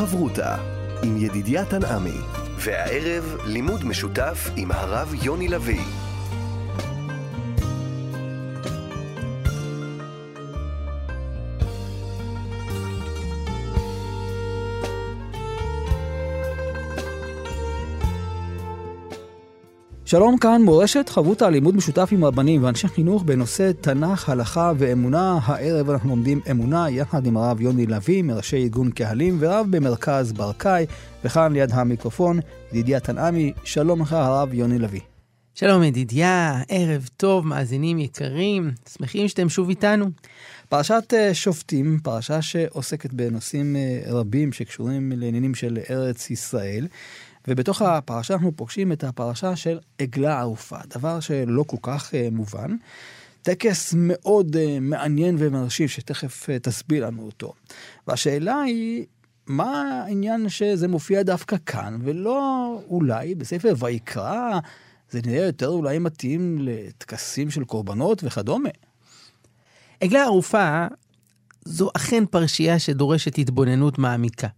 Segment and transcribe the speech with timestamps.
[0.00, 0.56] חברותה
[1.02, 2.20] עם ידידיה תנעמי,
[2.56, 5.84] והערב לימוד משותף עם הרב יוני לביא.
[20.10, 25.38] שלום כאן מורשת חברותא לימוד משותף עם רבנים ואנשי חינוך בנושא תנ"ך, הלכה ואמונה.
[25.42, 30.86] הערב אנחנו לומדים אמונה יחד עם הרב יוני לביא, מראשי ארגון קהלים ורב במרכז ברקאי,
[31.24, 32.40] וכאן ליד המיקרופון
[32.72, 33.52] ידידיה תנעמי.
[33.64, 35.00] שלום לך הרב יוני לביא.
[35.54, 40.06] שלום ידידיה, ערב טוב, מאזינים יקרים, שמחים שאתם שוב איתנו.
[40.68, 46.86] פרשת אה, שופטים, פרשה שעוסקת בנושאים אה, רבים שקשורים לעניינים של ארץ ישראל.
[47.48, 52.76] ובתוך הפרשה אנחנו פוגשים את הפרשה של עגלה ערופה, דבר שלא כל כך uh, מובן.
[53.42, 57.52] טקס מאוד uh, מעניין ומרשים, שתכף uh, תסביר לנו אותו.
[58.06, 59.06] והשאלה היא,
[59.46, 64.58] מה העניין שזה מופיע דווקא כאן, ולא אולי בספר ויקרא,
[65.10, 68.68] זה נראה יותר אולי מתאים לטקסים של קורבנות וכדומה.
[70.00, 70.86] עגלה ערופה
[71.64, 74.48] זו אכן פרשייה שדורשת התבוננות מעמיקה.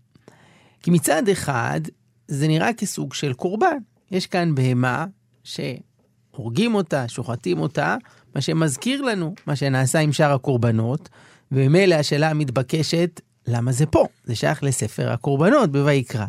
[0.83, 1.81] כי מצד אחד,
[2.29, 3.77] זה נראה כסוג של קורבן.
[4.11, 5.07] יש כאן בהמה
[5.45, 7.97] שהורגים אותה, שוחטים אותה,
[8.35, 11.09] מה שמזכיר לנו מה שנעשה עם שאר הקורבנות,
[11.53, 14.07] וממילא השאלה המתבקשת, למה זה פה?
[14.25, 16.27] זה שייך לספר הקורבנות בויקרא.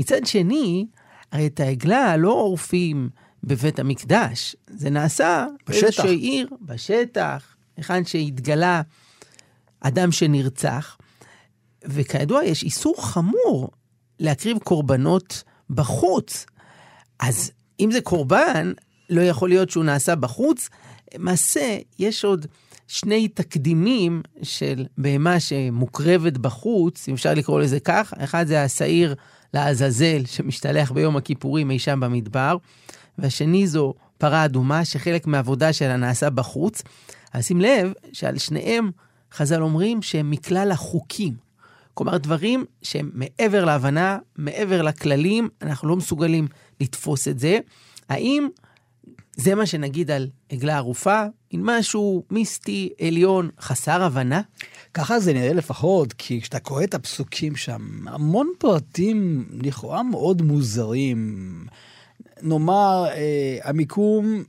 [0.00, 0.86] מצד שני,
[1.32, 3.08] הרי את העגלה לא עורפים
[3.44, 6.04] בבית המקדש, זה נעשה בשטח.
[6.04, 8.82] עיר, בשטח, היכן שהתגלה
[9.80, 10.96] אדם שנרצח.
[11.84, 13.70] וכידוע, יש איסור חמור
[14.20, 16.46] להקריב קורבנות בחוץ.
[17.20, 17.50] אז
[17.80, 18.72] אם זה קורבן,
[19.10, 20.68] לא יכול להיות שהוא נעשה בחוץ.
[21.14, 22.46] למעשה, יש עוד
[22.88, 28.12] שני תקדימים של בהמה שמוקרבת בחוץ, אם אפשר לקרוא לזה כך.
[28.18, 29.14] אחד זה השעיר
[29.54, 32.56] לעזאזל שמשתלח ביום הכיפורים אי שם במדבר,
[33.18, 36.82] והשני זו פרה אדומה שחלק מהעבודה שלה נעשה בחוץ.
[37.32, 38.90] אז שים לב שעל שניהם
[39.32, 41.45] חז"ל אומרים שהם מכלל החוקים.
[41.96, 46.48] כלומר, דברים שהם מעבר להבנה, מעבר לכללים, אנחנו לא מסוגלים
[46.80, 47.58] לתפוס את זה.
[48.08, 48.48] האם
[49.36, 51.22] זה מה שנגיד על עגלה ערופה?
[51.50, 54.40] עם משהו מיסטי, עליון, חסר הבנה?
[54.94, 61.66] ככה זה נראה לפחות, כי כשאתה קורא את הפסוקים שם, המון פרטים לכאורה מאוד מוזרים.
[62.42, 64.42] נאמר, אה, המיקום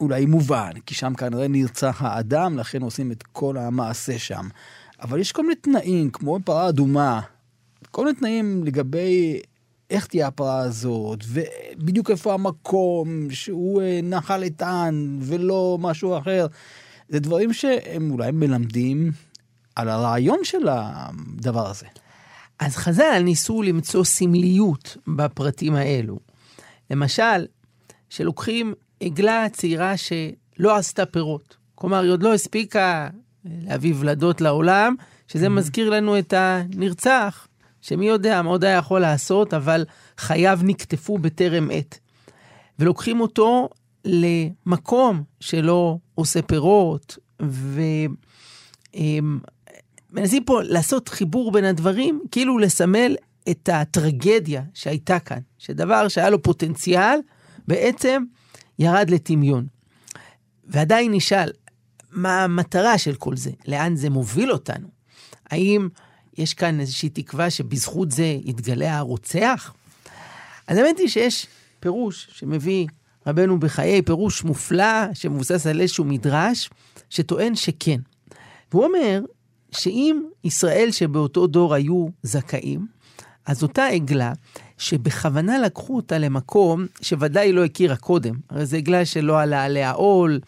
[0.00, 4.48] אולי מובן, כי שם כנראה נרצח האדם, לכן עושים את כל המעשה שם.
[5.02, 7.20] אבל יש כל מיני תנאים, כמו פרה אדומה,
[7.90, 9.40] כל מיני תנאים לגבי
[9.90, 16.46] איך תהיה הפרה הזאת, ובדיוק איפה המקום, שהוא אה, נחל איתן ולא משהו אחר.
[17.08, 19.12] זה דברים שהם אולי מלמדים
[19.76, 21.86] על הרעיון של הדבר הזה.
[22.58, 26.18] אז חז"ל ניסו למצוא סמליות בפרטים האלו.
[26.90, 27.46] למשל,
[28.08, 31.56] שלוקחים עגלה צעירה שלא עשתה פירות.
[31.74, 33.08] כלומר, היא עוד לא הספיקה
[33.46, 34.94] להביא ולדות לעולם,
[35.28, 37.48] שזה מזכיר לנו את הנרצח,
[37.80, 39.84] שמי יודע מה עוד היה יכול לעשות, אבל
[40.18, 41.98] חייו נקטפו בטרם עת.
[42.78, 43.68] ולוקחים אותו
[44.04, 47.18] למקום שלא עושה פירות,
[50.12, 53.16] ומנסים פה לעשות חיבור בין הדברים, כאילו לסמל
[53.50, 57.18] את הטרגדיה שהייתה כאן, שדבר שהיה לו פוטנציאל,
[57.68, 58.24] בעצם
[58.78, 59.66] ירד לטמיון.
[60.64, 61.50] ועדיין נשאל,
[62.16, 63.50] מה המטרה של כל זה?
[63.66, 64.88] לאן זה מוביל אותנו?
[65.50, 65.88] האם
[66.38, 69.74] יש כאן איזושהי תקווה שבזכות זה יתגלה הרוצח?
[70.66, 71.46] אז האמת היא שיש
[71.80, 72.86] פירוש שמביא
[73.26, 76.70] רבנו בחיי, פירוש מופלא שמבוסס על איזשהו מדרש,
[77.10, 78.00] שטוען שכן.
[78.72, 79.20] והוא אומר
[79.70, 82.86] שאם ישראל שבאותו דור היו זכאים,
[83.46, 84.32] אז אותה עגלה,
[84.78, 90.40] שבכוונה לקחו אותה למקום שוודאי לא הכירה קודם, הרי זו עגלה שלא עלה עליה עול,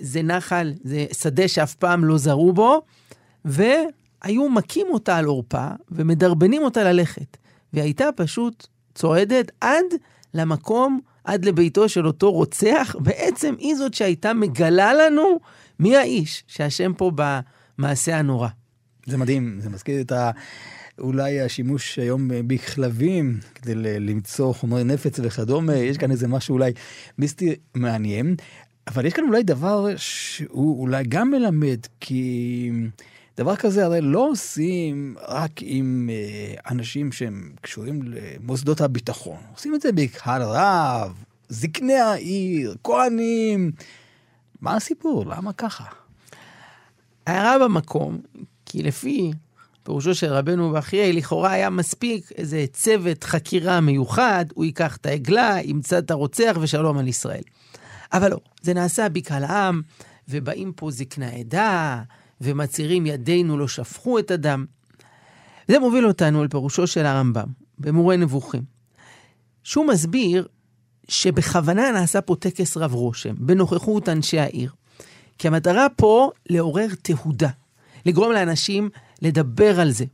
[0.00, 2.82] זה נחל, זה שדה שאף פעם לא זרו בו,
[3.44, 7.36] והיו מכים אותה על עורפה ומדרבנים אותה ללכת.
[7.72, 9.84] והיא הייתה פשוט צועדת עד
[10.34, 12.96] למקום, עד לביתו של אותו רוצח.
[12.98, 15.40] בעצם היא זאת שהייתה מגלה לנו
[15.78, 18.48] מי האיש שהשם פה במעשה הנורא.
[19.06, 20.30] זה מדהים, זה מזכיר את ה...
[20.98, 26.72] אולי השימוש היום בכלבים כדי למצוא חומרי נפץ וכדומה, יש כאן איזה משהו אולי
[27.18, 28.36] מיסטי מעניין.
[28.86, 32.70] אבל יש כאן אולי דבר שהוא אולי גם מלמד, כי
[33.36, 39.80] דבר כזה הרי לא עושים רק עם אה, אנשים שהם קשורים למוסדות הביטחון, עושים את
[39.80, 43.72] זה בקהל רב, זקני העיר, כהנים.
[44.60, 45.26] מה הסיפור?
[45.26, 45.84] למה ככה?
[47.26, 48.20] הערה במקום,
[48.66, 49.32] כי לפי
[49.82, 55.56] פירושו של רבנו בחיי, לכאורה היה מספיק איזה צוות חקירה מיוחד, הוא ייקח את העגלה,
[55.64, 57.42] ימצא את הרוצח ושלום על ישראל.
[58.12, 59.82] אבל לא, זה נעשה בקהל העם,
[60.28, 62.02] ובאים פה זקני העדה,
[62.40, 64.66] ומצהירים ידינו לא שפכו את הדם.
[65.68, 67.46] זה מוביל אותנו אל פירושו של הרמב"ם,
[67.78, 68.62] במורה נבוכים,
[69.64, 70.48] שהוא מסביר
[71.08, 74.72] שבכוונה נעשה פה טקס רב רושם, בנוכחות אנשי העיר.
[75.38, 77.48] כי המטרה פה לעורר תהודה,
[78.06, 78.90] לגרום לאנשים
[79.22, 80.04] לדבר על זה.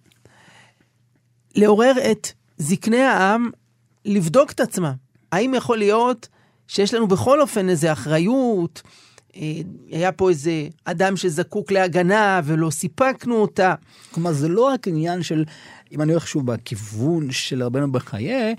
[1.54, 3.50] לעורר את זקני העם
[4.04, 4.92] לבדוק את עצמם.
[5.32, 6.28] האם יכול להיות
[6.68, 8.82] שיש לנו בכל אופן איזו אחריות,
[9.36, 9.60] אה,
[9.90, 13.74] היה פה איזה אדם שזקוק להגנה ולא סיפקנו אותה.
[14.10, 15.44] כלומר, זה לא רק עניין של,
[15.92, 18.54] אם אני הולך שוב בכיוון של רבנו בחיי,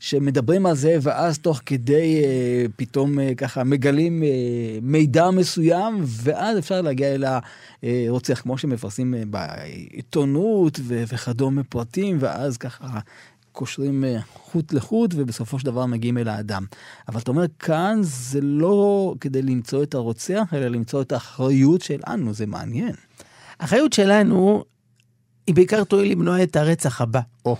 [0.00, 4.28] שמדברים על זה, ואז תוך כדי אה, פתאום אה, ככה מגלים אה,
[4.82, 7.24] מידע מסוים, ואז אפשר להגיע אל
[7.82, 12.86] הרוצח, כמו שמפרסמים אה, בעיתונות וכדומה פרטים, ואז ככה
[13.52, 16.64] קושרים אה, חוט לחוט, ובסופו של דבר מגיעים אל האדם.
[17.08, 22.32] אבל אתה אומר, כאן זה לא כדי למצוא את הרוצח, אלא למצוא את האחריות שלנו,
[22.32, 22.94] זה מעניין.
[23.60, 24.64] האחריות שלנו
[25.46, 27.20] היא בעיקר תועיל למנוע את הרצח הבא.
[27.44, 27.56] או.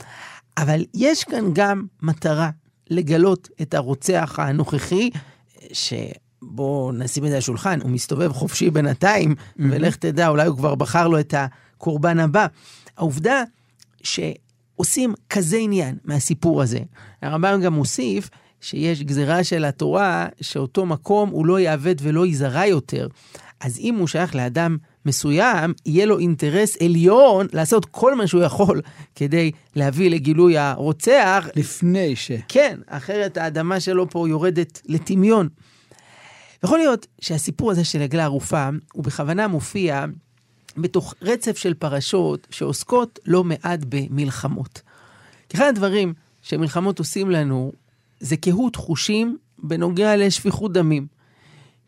[0.59, 2.51] אבל יש כאן גם מטרה
[2.91, 5.11] לגלות את הרוצח הנוכחי,
[5.73, 9.63] שבואו נשים את זה על השולחן, הוא מסתובב חופשי בינתיים, mm-hmm.
[9.71, 12.47] ולך תדע, אולי הוא כבר בחר לו את הקורבן הבא.
[12.97, 13.43] העובדה
[14.81, 16.79] שעושים כזה עניין מהסיפור הזה,
[17.23, 18.31] הרמב"ם גם מוסיף
[18.61, 23.09] שיש גזירה של התורה שאותו מקום הוא לא יעבד ולא ייזרע יותר.
[23.61, 28.81] אז אם הוא שייך לאדם מסוים, יהיה לו אינטרס עליון לעשות כל מה שהוא יכול
[29.15, 31.49] כדי להביא לגילוי הרוצח.
[31.57, 32.31] לפני ש...
[32.49, 35.49] כן, אחרת האדמה שלו פה יורדת לטמיון.
[36.65, 40.05] יכול להיות שהסיפור הזה של עגלה ערופה, הוא בכוונה מופיע
[40.77, 44.83] בתוך רצף של פרשות שעוסקות לא מעט במלחמות.
[45.55, 47.73] אחד הדברים שמלחמות עושים לנו,
[48.21, 51.07] זה קהות חושים בנוגע לשפיכות דמים.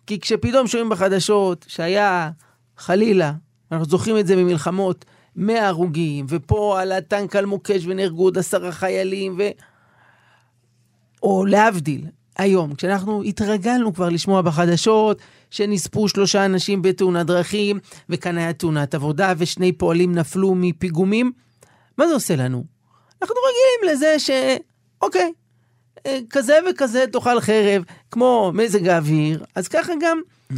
[0.07, 2.31] כי כשפתאום שומעים בחדשות שהיה
[2.77, 3.33] חלילה,
[3.73, 5.05] אנחנו זוכרים את זה ממלחמות,
[5.37, 9.43] 100 הרוגים, ופה על הטנק על מוקש ונהרגו עוד עשרה חיילים, ו...
[11.23, 12.07] או להבדיל,
[12.39, 15.19] היום, כשאנחנו התרגלנו כבר לשמוע בחדשות
[15.51, 21.33] שנספו שלושה אנשים בתאונת דרכים, וכאן היה תאונת עבודה, ושני פועלים נפלו מפיגומים,
[21.99, 22.65] מה זה עושה לנו?
[23.23, 24.31] אנחנו רגילים לזה ש...
[25.03, 25.33] אוקיי,
[26.07, 30.21] אה, כזה וכזה תאכל חרב, כמו מזג האוויר, אז ככה גם
[30.53, 30.57] mm-hmm.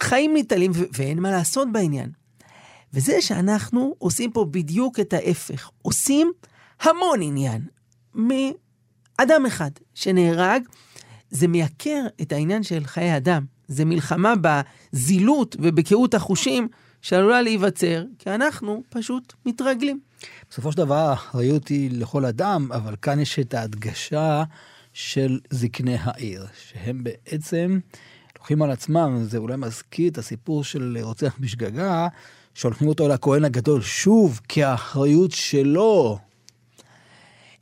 [0.00, 2.10] חיים מתעלים ו- ואין מה לעשות בעניין.
[2.94, 6.32] וזה שאנחנו עושים פה בדיוק את ההפך, עושים
[6.80, 7.62] המון עניין
[8.14, 10.62] מאדם אחד שנהרג,
[11.34, 13.44] זה מייקר את העניין של חיי אדם.
[13.68, 16.68] זה מלחמה בזילות ובקהות החושים
[17.02, 20.00] שעלולה להיווצר, כי אנחנו פשוט מתרגלים.
[20.50, 24.44] בסופו של דבר האחריות היא לכל אדם, אבל כאן יש את ההדגשה
[24.92, 27.78] של זקני העיר, שהם בעצם
[28.36, 32.08] לוקחים על עצמם, זה אולי מזכיר את הסיפור של רוצח בשגגה,
[32.54, 36.18] שהולכים אותו לכהן הגדול שוב, כי האחריות שלו.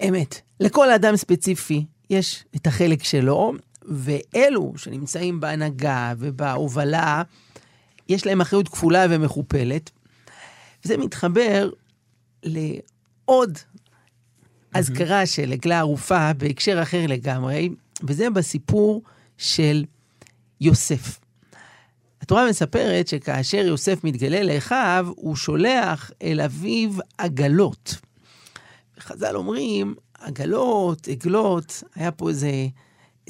[0.09, 0.41] אמת.
[0.61, 7.23] לכל אדם ספציפי יש את החלק שלו, ואלו שנמצאים בהנהגה ובהובלה,
[8.09, 9.91] יש להם אחריות כפולה ומכופלת.
[10.85, 11.71] וזה מתחבר
[12.45, 13.59] לעוד
[14.75, 17.69] אזכרה של עגלה ערופה בהקשר אחר לגמרי,
[18.03, 19.03] וזה בסיפור
[19.39, 19.85] של
[20.61, 21.19] יוסף.
[22.21, 27.95] התורה מספרת שכאשר יוסף מתגלה לאחיו, הוא שולח אל אביו עגלות.
[29.01, 32.51] חז"ל אומרים, עגלות, עגלות, היה פה איזה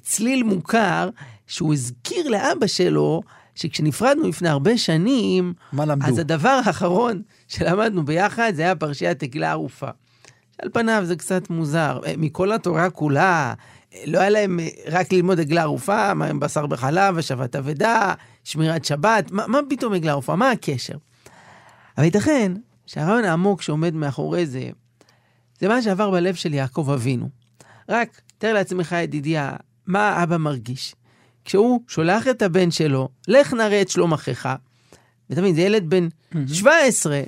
[0.01, 1.09] צליל מוכר
[1.47, 3.23] שהוא הזכיר לאבא שלו
[3.55, 6.07] שכשנפרדנו לפני הרבה שנים, מה למדו?
[6.07, 9.89] אז הדבר האחרון שלמדנו ביחד זה היה פרשיית עגלה ערופה.
[10.63, 12.01] על פניו זה קצת מוזר.
[12.19, 13.55] מכל התורה כולה,
[14.07, 19.31] לא היה להם רק ללמוד עגלה ערופה, מה הם בשר בחלב, השבת אבדה, שמירת שבת,
[19.31, 20.37] מה, מה פתאום עגלה ערופה?
[20.37, 20.95] מה הקשר?
[21.97, 22.53] אבל ייתכן
[22.87, 24.71] שהרעיון העמוק שעומד מאחורי זה,
[25.63, 27.29] זה מה שעבר בלב של יעקב אבינו.
[27.89, 29.53] רק תאר לעצמך, ידידיה,
[29.87, 30.95] מה אבא מרגיש.
[31.45, 34.49] כשהוא שולח את הבן שלו, לך נראה את שלום אחיך,
[35.31, 36.09] ואתה מבין, זה ילד בן
[36.53, 37.23] 17,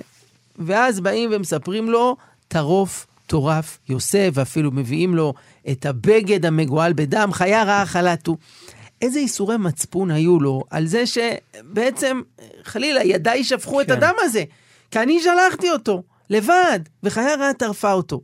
[0.55, 2.15] ואז באים ומספרים לו,
[2.47, 5.33] טרוף טורף יוסף, ואפילו מביאים לו
[5.71, 8.37] את הבגד המגואל בדם, חיה רעה חלטו.
[9.01, 12.21] איזה איסורי מצפון היו לו על זה שבעצם,
[12.63, 13.81] חלילה, ידיי שפכו כן.
[13.81, 14.43] את הדם הזה,
[14.91, 18.21] כי אני שלחתי אותו, לבד, וחיה רעה טרפה אותו.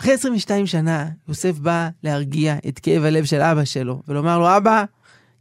[0.00, 4.84] אחרי 22 שנה, יוסף בא להרגיע את כאב הלב של אבא שלו, ולומר לו, אבא,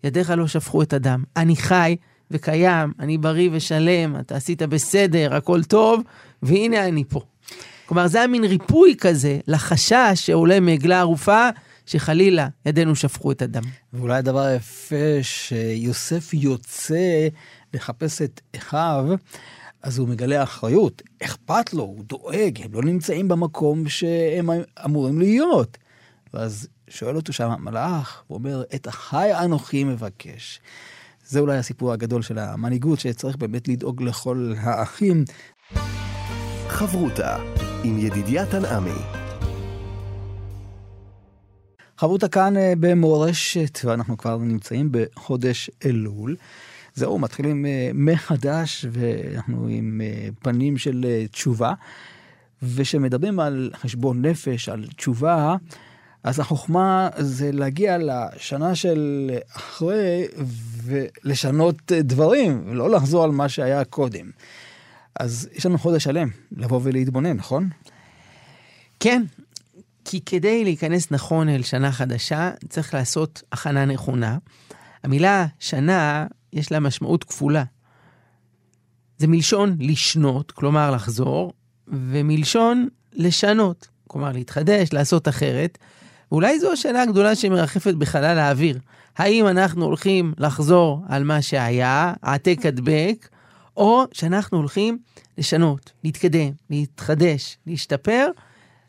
[0.04, 1.24] ידיך לא שפכו את הדם.
[1.38, 1.96] אני חי
[2.32, 6.02] וקיים, אני בריא ושלם, אתה עשית בסדר, הכל טוב,
[6.44, 7.22] והנה אני פה.
[7.86, 11.50] כלומר, זה היה מין ריפוי כזה לחשש שעולה מעגלה ערופה,
[11.86, 13.64] שחלילה ידינו שפכו את הדם.
[13.94, 17.28] ואולי הדבר היפה שיוסף יוצא
[17.74, 19.06] לחפש את אחיו,
[19.84, 24.50] אז הוא מגלה אחריות, אכפת לו, הוא דואג, הם לא נמצאים במקום שהם
[24.86, 25.78] אמורים להיות.
[26.34, 30.60] ואז שואל אותו שם המלאך, הוא אומר, את אחי אנוכי מבקש.
[31.26, 35.24] זה אולי הסיפור הגדול של המנהיגות, שצריך באמת לדאוג לכל האחים.
[36.68, 37.38] חברותה
[37.84, 39.02] עם ידידיה תנעמי.
[41.98, 46.36] חברותה כאן אה, במורשת, ואנחנו כבר נמצאים בחודש אלול.
[46.98, 51.74] זהו, מתחילים אה, מחדש, ואנחנו עם אה, פנים של תשובה.
[52.64, 55.56] וכשמדברים על חשבון נפש, על תשובה,
[56.24, 60.28] אז החוכמה זה להגיע לשנה של אחרי
[60.84, 64.32] ולשנות דברים, ולא לחזור על מה שהיה קודם.
[65.20, 67.70] אז יש לנו חודש שלם לבוא ולהתבונן, נכון?
[69.00, 69.24] כן,
[70.06, 74.38] כי כדי להיכנס נכון אל שנה חדשה, צריך לעשות הכנה נכונה.
[75.04, 76.28] המילה שנה,
[76.58, 77.64] יש לה משמעות כפולה.
[79.18, 81.54] זה מלשון לשנות, כלומר לחזור,
[81.88, 85.78] ומלשון לשנות, כלומר להתחדש, לעשות אחרת.
[86.32, 88.80] ואולי זו השאלה הגדולה שמרחפת בחלל האוויר.
[89.18, 93.28] האם אנחנו הולכים לחזור על מה שהיה, העתק הדבק,
[93.78, 94.98] או שאנחנו הולכים
[95.38, 98.28] לשנות, להתקדם, להתחדש, להשתפר?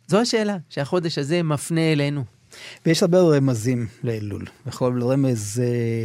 [0.07, 2.25] זו השאלה שהחודש הזה מפנה אלינו.
[2.87, 4.45] ויש הרבה רמזים לאלול.
[4.67, 6.05] בכל רמז אה,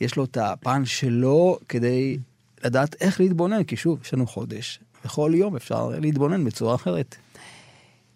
[0.00, 2.18] יש לו את הפן שלו כדי
[2.64, 7.16] לדעת איך להתבונן, כי שוב, יש לנו חודש, וכל יום אפשר להתבונן בצורה אחרת.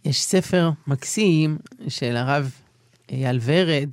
[0.04, 1.58] יש ספר מקסים
[1.88, 2.50] של הרב
[3.10, 3.88] אייל ורד,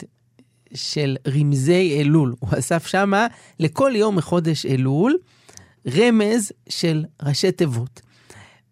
[0.73, 2.35] של רמזי אלול.
[2.39, 3.27] הוא אסף שמה
[3.59, 5.17] לכל יום מחודש אלול
[5.95, 8.01] רמז של ראשי תיבות.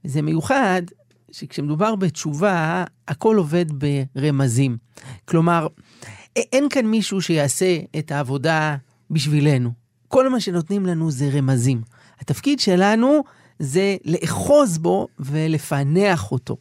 [0.04, 0.82] זה מיוחד
[1.32, 3.66] שכשמדובר בתשובה, הכל עובד
[4.16, 4.78] ברמזים.
[5.26, 5.68] כלומר,
[6.36, 8.76] אין כאן מישהו שיעשה את העבודה
[9.12, 9.72] בשבילנו.
[10.08, 11.82] כל מה שנותנים לנו זה רמזים.
[12.20, 13.24] התפקיד שלנו
[13.60, 16.58] זה לאחוז בו ולפענח אותו.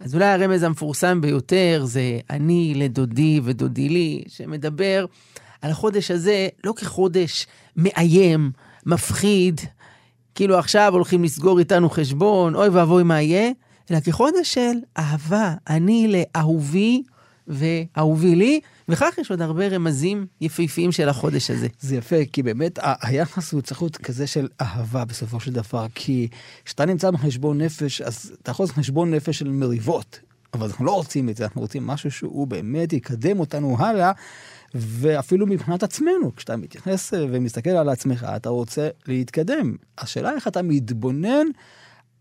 [0.00, 5.06] אז אולי הרמז המפורסם ביותר זה אני לדודי ודודי לי, שמדבר
[5.62, 8.50] על החודש הזה לא כחודש מאיים,
[8.86, 9.60] מפחיד,
[10.34, 13.50] כאילו עכשיו הולכים לסגור איתנו חשבון, אוי ואבוי מה יהיה,
[13.90, 17.02] אלא כחודש של אהבה, אני לאהובי
[17.48, 21.66] ואהובי לי, וכך יש עוד הרבה רמזים יפהפיים של החודש הזה.
[21.80, 26.28] זה יפה, כי באמת היחס הוא צריך להיות כזה של אהבה בסופו של דבר, כי
[26.64, 30.20] כשאתה נמצא בחשבון נפש, אז אתה יכול לעשות חשבון נפש של מריבות,
[30.54, 34.12] אבל אנחנו לא רוצים את זה, אנחנו רוצים משהו שהוא באמת יקדם אותנו הלאה.
[34.74, 39.76] ואפילו מבחינת עצמנו, כשאתה מתייחס ומסתכל על עצמך, אתה רוצה להתקדם.
[39.98, 41.46] השאלה איך אתה מתבונן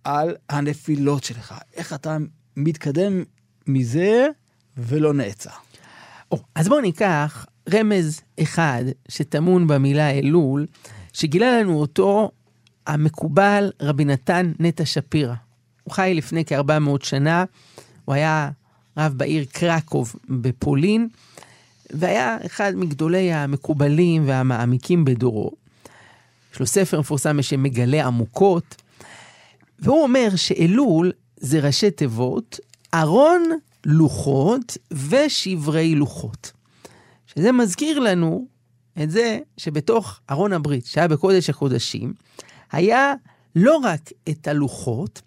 [0.03, 2.17] על הנפילות שלך, איך אתה
[2.57, 3.23] מתקדם
[3.67, 4.27] מזה
[4.77, 5.49] ולא נעצר.
[6.31, 10.65] או, אז בואו ניקח רמז אחד שטמון במילה אלול,
[11.13, 12.31] שגילה לנו אותו
[12.87, 15.33] המקובל רבי נתן נטע שפירא.
[15.83, 17.43] הוא חי לפני כ-400 שנה,
[18.05, 18.49] הוא היה
[18.97, 21.07] רב בעיר קרקוב בפולין,
[21.91, 25.51] והיה אחד מגדולי המקובלים והמעמיקים בדורו.
[26.53, 28.81] יש לו ספר מפורסם בשם מגלה עמוקות,
[29.79, 32.59] והוא אומר שאלול זה ראשי תיבות,
[32.93, 33.43] ארון
[33.85, 36.51] לוחות ושברי לוחות.
[37.27, 38.47] שזה מזכיר לנו
[39.03, 42.13] את זה שבתוך ארון הברית, שהיה בקודש הקודשים,
[42.71, 43.13] היה
[43.55, 45.21] לא רק את הלוחות,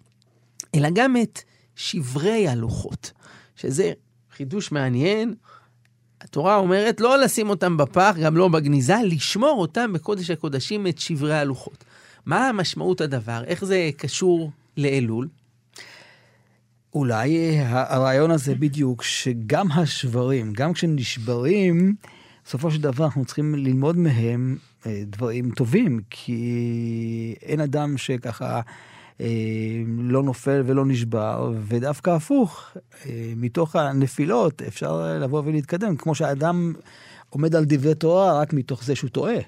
[0.75, 1.39] אלא גם את
[1.75, 3.11] שברי הלוחות,
[3.55, 3.91] שזה
[4.35, 5.35] חידוש מעניין.
[6.21, 11.37] התורה אומרת לא לשים אותם בפח, גם לא בגניזה, לשמור אותם בקודש הקודשים, את שברי
[11.37, 11.83] הלוחות.
[12.25, 13.43] מה המשמעות הדבר?
[13.45, 15.27] איך זה קשור לאלול?
[16.93, 21.95] אולי הרעיון הזה בדיוק, שגם השברים, גם כשנשברים,
[22.45, 28.61] בסופו של דבר אנחנו צריכים ללמוד מהם אה, דברים טובים, כי אין אדם שככה
[29.21, 29.27] אה,
[29.97, 36.73] לא נופל ולא נשבר, ודווקא הפוך, אה, מתוך הנפילות אפשר לבוא ולהתקדם, כמו שהאדם
[37.29, 39.39] עומד על דברי תורה רק מתוך זה שהוא טועה.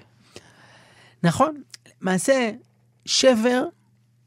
[1.22, 1.62] נכון,
[2.02, 2.50] למעשה
[3.04, 3.64] שבר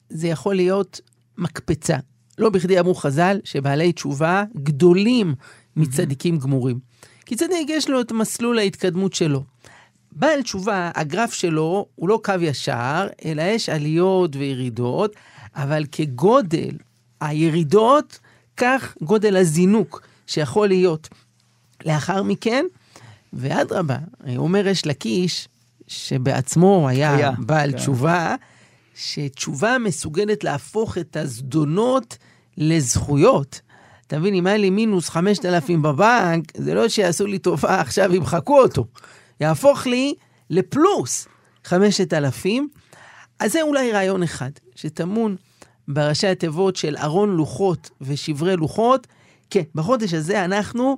[0.10, 1.02] זה יכול להיות
[1.38, 1.98] מקפצה.
[2.38, 5.36] לא בכדי אמרו חז"ל שבעלי תשובה גדולים
[5.76, 6.80] מצדיקים גמורים.
[7.26, 9.44] כי צדיק יש לו את מסלול ההתקדמות שלו.
[10.12, 15.16] בעל תשובה, הגרף שלו הוא לא קו ישר, אלא יש עליות וירידות,
[15.56, 16.72] אבל כגודל
[17.22, 18.20] הירידות,
[18.58, 21.10] כך גודל הזינוק שיכול להיות.
[21.86, 22.66] לאחר מכן,
[23.34, 23.98] ואדרבה,
[24.38, 25.48] אומר יש לקיש,
[25.88, 27.78] שבעצמו היה, היה בעל כן.
[27.78, 28.36] תשובה,
[28.96, 32.18] שתשובה מסוגלת להפוך את הזדונות
[32.58, 33.62] לזכויות.
[34.08, 38.62] אתה מבין, אם היה לי מינוס 5,000 בבנק, זה לא שיעשו לי טובה, עכשיו ימחקו
[38.62, 38.86] אותו.
[39.40, 40.14] יהפוך לי
[40.50, 41.28] לפלוס
[41.64, 42.70] 5,000.
[43.40, 45.36] אז זה אולי רעיון אחד, שטמון
[45.88, 49.08] בראשי התיבות של ארון לוחות ושברי לוחות.
[49.50, 50.98] כן, בחודש הזה אנחנו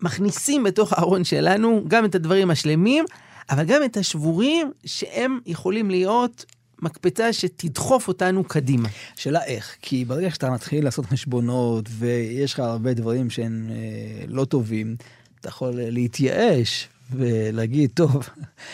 [0.00, 3.04] מכניסים בתוך הארון שלנו גם את הדברים השלמים,
[3.50, 6.44] אבל גם את השבורים שהם יכולים להיות
[6.82, 8.88] מקפצה שתדחוף אותנו קדימה.
[9.16, 14.44] שאלה איך, כי ברגע שאתה מתחיל לעשות חשבונות ויש לך הרבה דברים שהם אה, לא
[14.44, 14.96] טובים,
[15.40, 18.28] אתה יכול להתייאש ולהגיד, טוב,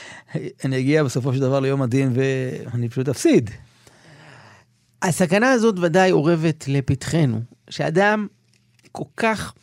[0.64, 3.50] אני אגיע בסופו של דבר ליום הדין ואני פשוט אפסיד.
[5.02, 8.26] הסכנה הזאת ודאי אורבת לפתחנו, שאדם
[8.92, 9.54] כל כך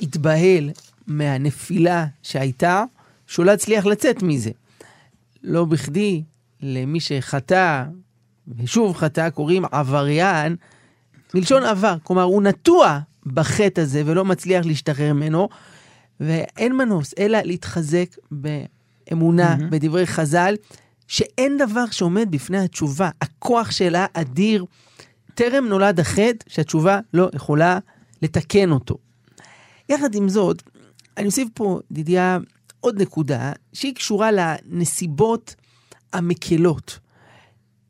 [0.00, 0.70] התבהל
[1.06, 2.84] מהנפילה שהייתה,
[3.26, 4.50] שהוא לא הצליח לצאת מזה.
[5.42, 6.22] לא בכדי
[6.62, 7.84] למי שחטא,
[8.58, 10.56] ושוב חטא, קוראים עבריין,
[11.34, 11.96] מלשון עבר.
[12.02, 15.48] כלומר, הוא נטוע בחטא הזה ולא מצליח להשתחרר ממנו,
[16.20, 19.70] ואין מנוס אלא להתחזק באמונה, mm-hmm.
[19.70, 20.54] בדברי חז"ל,
[21.08, 23.10] שאין דבר שעומד בפני התשובה.
[23.20, 24.64] הכוח שלה אדיר.
[25.34, 27.78] טרם נולד החטא שהתשובה לא יכולה
[28.22, 28.98] לתקן אותו.
[29.88, 30.62] יחד עם זאת,
[31.16, 32.38] אני אוסיף פה, דידיה,
[32.80, 35.54] עוד נקודה שהיא קשורה לנסיבות
[36.12, 36.98] המקלות,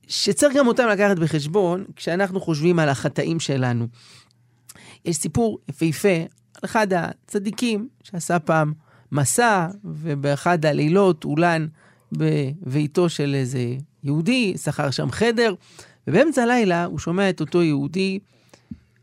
[0.09, 3.87] שצריך גם אותם לקחת בחשבון כשאנחנו חושבים על החטאים שלנו.
[5.05, 6.17] יש סיפור יפהפה
[6.55, 8.73] על אחד הצדיקים שעשה פעם
[9.13, 11.67] מסע, ובאחד הלילות אולן
[12.13, 15.55] בביתו של איזה יהודי, שכר שם חדר,
[16.07, 18.19] ובאמצע הלילה הוא שומע את אותו יהודי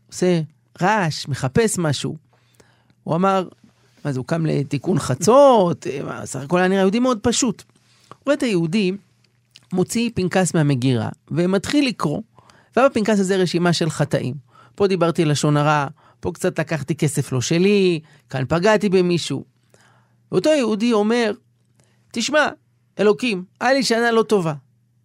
[0.06, 0.40] עושה
[0.82, 2.16] רעש, מחפש משהו.
[3.04, 3.48] הוא אמר,
[4.04, 5.86] זה, הוא קם לתיקון חצות?
[6.24, 7.62] סך הכל היה נראה יהודי מאוד פשוט.
[8.08, 8.92] הוא רואה את היהודי
[9.72, 12.22] מוציא פנקס מהמגירה ומתחיל לקרוא,
[12.76, 14.34] ובפנקס הזה רשימה של חטאים.
[14.74, 15.86] פה דיברתי לשון הרע,
[16.20, 18.00] פה קצת לקחתי כסף לא שלי,
[18.30, 19.44] כאן פגעתי במישהו.
[20.32, 21.32] ואותו יהודי אומר,
[22.12, 22.48] תשמע,
[22.98, 24.54] אלוקים, היה לי שנה לא טובה.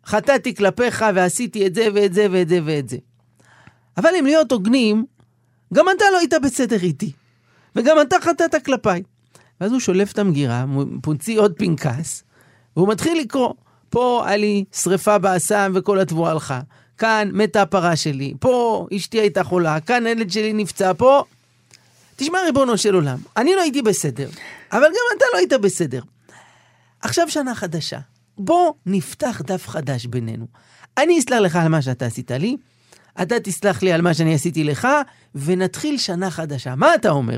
[0.06, 2.97] חטאתי כלפיך ועשיתי את זה ואת זה ואת זה ואת זה.
[3.97, 5.06] אבל אם להיות הוגנים,
[5.73, 7.12] גם אתה לא היית בסדר איתי.
[7.76, 9.04] וגם אתה חטאת כלפיי.
[9.62, 10.65] ואז הוא שולף את המגירה,
[11.06, 12.23] מוציא עוד פנקס,
[12.76, 13.54] והוא מתחיל לקרוא.
[13.93, 16.62] פה היה לי שריפה באסם וכל התבואה הלכה.
[16.97, 21.23] כאן מתה הפרה שלי, פה אשתי הייתה חולה, כאן הילד שלי נפצע, פה...
[22.15, 24.29] תשמע, ריבונו של עולם, אני לא הייתי בסדר,
[24.71, 26.01] אבל גם אתה לא היית בסדר.
[27.01, 27.99] עכשיו שנה חדשה,
[28.38, 30.45] בוא נפתח דף חדש בינינו.
[30.97, 32.58] אני אסלח לך על מה שאתה עשית לי,
[33.21, 34.88] אתה תסלח לי על מה שאני עשיתי לך,
[35.36, 36.75] ונתחיל שנה חדשה.
[36.75, 37.38] מה אתה אומר?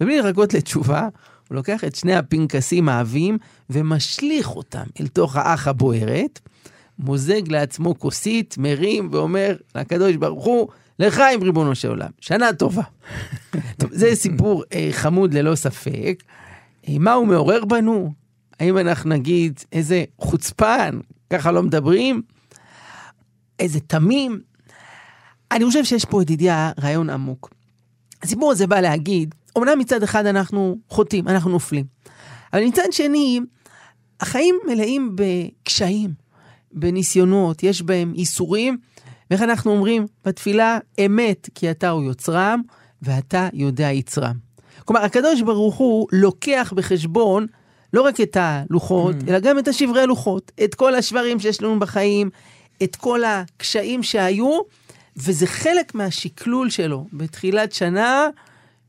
[0.00, 1.08] ובלי לחכות לתשובה,
[1.48, 3.38] הוא לוקח את שני הפנקסים העבים
[3.70, 6.40] ומשליך אותם אל תוך האח הבוערת,
[6.98, 12.82] מוזג לעצמו כוסית, מרים ואומר לקדוש ברוך הוא, לחיים ריבונו של עולם, שנה טובה.
[13.78, 16.22] טוב, זה סיפור אה, חמוד ללא ספק.
[16.88, 18.12] אה, מה הוא מעורר בנו?
[18.60, 20.98] האם אנחנו נגיד איזה חוצפן,
[21.30, 22.22] ככה לא מדברים?
[23.58, 24.40] איזה תמים?
[25.52, 27.50] אני חושב שיש פה, ידידיה, רעיון עמוק.
[28.22, 31.84] הסיפור הזה בא להגיד, אמנם מצד אחד אנחנו חוטאים, אנחנו נופלים,
[32.52, 33.40] אבל מצד שני,
[34.20, 36.10] החיים מלאים בקשיים,
[36.72, 38.76] בניסיונות, יש בהם איסורים,
[39.30, 42.62] ואיך אנחנו אומרים בתפילה, אמת כי אתה הוא יוצרם,
[43.02, 44.34] ואתה יודע יצרם.
[44.84, 47.46] כלומר, הקדוש ברוך הוא לוקח בחשבון
[47.92, 49.28] לא רק את הלוחות, mm.
[49.28, 52.30] אלא גם את השברי הלוחות, את כל השברים שיש לנו בחיים,
[52.82, 54.60] את כל הקשיים שהיו,
[55.16, 58.28] וזה חלק מהשקלול שלו בתחילת שנה.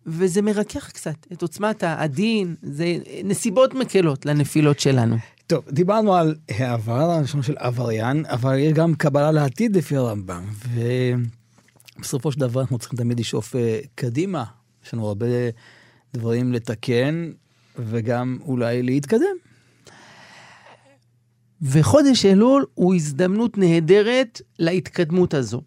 [0.06, 5.16] וזה מרכך קצת את עוצמת הדין, זה נסיבות מקלות לנפילות שלנו.
[5.48, 10.44] טוב, דיברנו על העבר הראשון של עבריין, אבל יש גם קבלה לעתיד לפי הרמב"ם,
[11.98, 14.44] ובסופו של דבר אנחנו צריכים תמיד לשאוף אה, קדימה.
[14.86, 15.26] יש לנו הרבה
[16.14, 17.32] דברים לתקן,
[17.78, 19.36] וגם אולי להתקדם.
[21.62, 25.62] וחודש אלול הוא הזדמנות נהדרת להתקדמות הזו.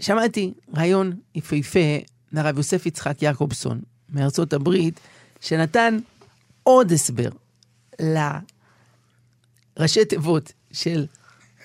[0.00, 1.98] שמעתי רעיון יפהפה
[2.34, 5.00] מהרב יוסף יצחק יעקובסון מארצות הברית,
[5.40, 5.98] שנתן
[6.62, 7.28] עוד הסבר
[8.00, 8.44] לראשי
[10.04, 11.06] תיבות של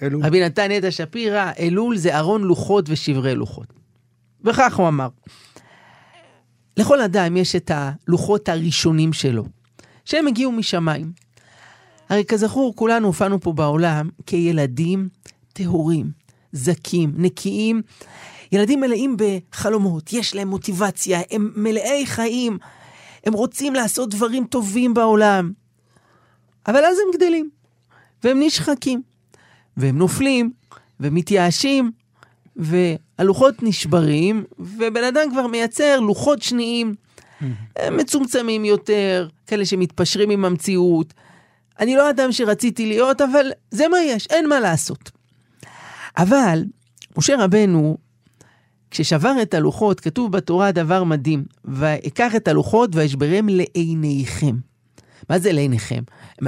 [0.01, 0.25] אלול.
[0.25, 3.73] רבי נתן נטע שפירא, אלול זה ארון לוחות ושברי לוחות.
[4.43, 5.07] וכך הוא אמר,
[6.77, 9.45] לכל אדם יש את הלוחות הראשונים שלו,
[10.05, 11.11] שהם הגיעו משמיים.
[12.09, 15.09] הרי כזכור, כולנו הופענו פה בעולם כילדים
[15.53, 16.11] טהורים,
[16.51, 17.81] זכים, נקיים,
[18.51, 22.57] ילדים מלאים בחלומות, יש להם מוטיבציה, הם מלאי חיים,
[23.25, 25.51] הם רוצים לעשות דברים טובים בעולם.
[26.67, 27.49] אבל אז הם גדלים,
[28.23, 29.01] והם נשחקים.
[29.77, 30.51] והם נופלים,
[30.99, 31.91] ומתייאשים,
[32.55, 36.95] והלוחות נשברים, ובן אדם כבר מייצר לוחות שניים,
[37.75, 41.13] הם מצומצמים יותר, כאלה שמתפשרים עם המציאות.
[41.79, 45.11] אני לא אדם שרציתי להיות, אבל זה מה יש, אין מה לעשות.
[46.17, 46.63] אבל
[47.17, 47.97] משה רבנו,
[48.91, 54.55] כששבר את הלוחות, כתוב בתורה דבר מדהים, ואקח את הלוחות ואשברם לעיניכם.
[55.29, 56.03] מה זה לעיניכם?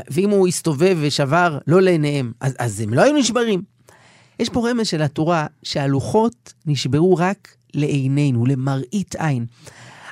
[0.09, 3.61] ואם הוא הסתובב ושבר לא לעיניהם, אז, אז הם לא היו נשברים.
[4.39, 9.45] יש פה רמז של התורה שהלוחות נשברו רק לעינינו, למראית עין.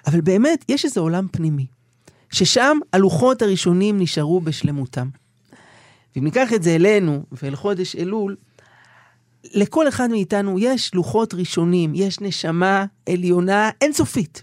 [0.07, 1.65] אבל באמת, יש איזה עולם פנימי,
[2.31, 5.09] ששם הלוחות הראשונים נשארו בשלמותם.
[6.15, 8.35] ואם ניקח את זה אלינו ואל חודש אלול,
[9.53, 14.41] לכל אחד מאיתנו יש לוחות ראשונים, יש נשמה עליונה אינסופית.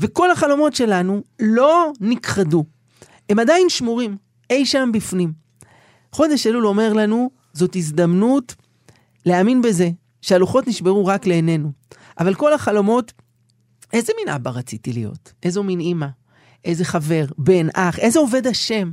[0.00, 2.64] וכל החלומות שלנו לא נכחדו.
[3.28, 4.16] הם עדיין שמורים,
[4.50, 5.32] אי שם בפנים.
[6.12, 8.54] חודש אלול אומר לנו, זאת הזדמנות
[9.26, 9.90] להאמין בזה,
[10.22, 11.72] שהלוחות נשברו רק לעינינו.
[12.20, 13.12] אבל כל החלומות,
[13.92, 15.32] איזה מין אבא רציתי להיות?
[15.42, 16.06] איזו מין אימא?
[16.64, 18.92] איזה חבר, בן, אח, איזה עובד השם?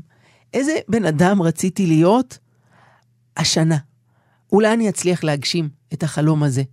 [0.54, 2.38] איזה בן אדם רציתי להיות
[3.38, 3.77] השנה?
[4.51, 6.63] אולי אני אצליח להגשים את החלום הזה.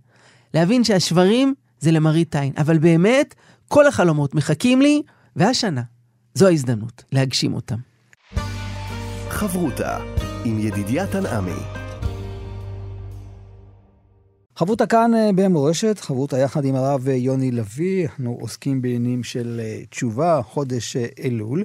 [0.53, 3.35] להבין שהשברים זה למראית עין, אבל באמת,
[3.67, 5.01] כל החלומות מחכים לי,
[5.35, 5.81] והשנה,
[6.33, 7.77] זו ההזדמנות להגשים אותם.
[9.29, 9.97] חברותה
[10.45, 11.79] עם ידידיה תנעמי.
[14.55, 19.81] חברותה כאן אה, במורשת, חברותה יחד עם הרב יוני לביא, אנחנו עוסקים בעניינים של אה,
[19.89, 21.63] תשובה, חודש אה, אלול.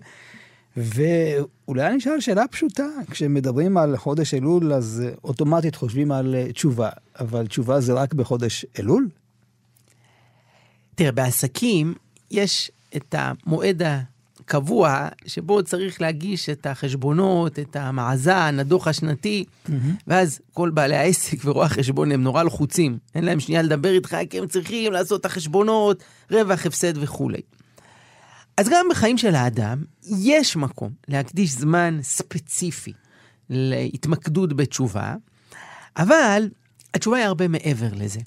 [1.67, 7.47] ואולי אני אשאל שאלה פשוטה, כשמדברים על חודש אלול, אז אוטומטית חושבים על תשובה, אבל
[7.47, 9.09] תשובה זה רק בחודש אלול?
[10.95, 11.95] תראה, בעסקים
[12.31, 13.83] יש את המועד
[14.45, 19.73] קבוע, שבו צריך להגיש את החשבונות, את המאזן, הדוח השנתי, mm-hmm.
[20.07, 22.99] ואז כל בעלי העסק ורואי החשבון הם נורא לחוצים.
[23.15, 27.41] אין להם שנייה לדבר איתך, כי הם צריכים לעשות את החשבונות, רווח, הפסד וכולי.
[28.57, 32.93] אז גם בחיים של האדם יש מקום להקדיש זמן ספציפי
[33.51, 35.15] להתמקדות בתשובה,
[35.97, 36.49] אבל
[36.95, 38.21] התשובה היא הרבה מעבר לזה.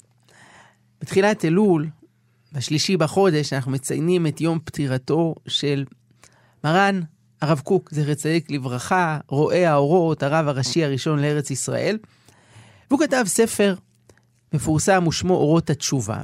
[1.00, 1.88] בתחילת אלול,
[2.52, 5.84] בשלישי בחודש, אנחנו מציינים את יום פטירתו של
[6.64, 7.00] מרן
[7.40, 11.98] הרב קוק, זכר צדיק לברכה, רואה האורות, הרב הראשי הראשון לארץ ישראל.
[12.90, 13.74] והוא כתב ספר
[14.52, 16.22] מפורסם ושמו אורות התשובה.